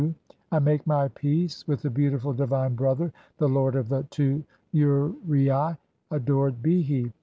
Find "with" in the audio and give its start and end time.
1.67-1.83